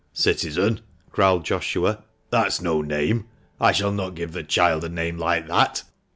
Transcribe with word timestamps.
—"Citizen?" 0.13 0.79
growled. 1.11 1.45
Joshua," 1.45 2.03
that's 2.31 2.59
no 2.59 2.81
name. 2.81 3.27
I 3.59 3.71
shall 3.71 3.91
not 3.91 4.15
give 4.15 4.31
the 4.31 4.41
child 4.41 4.83
a 4.83 4.89
name 4.89 5.19
like 5.19 5.45
that 5.47 5.83